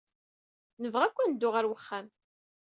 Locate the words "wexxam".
1.69-2.07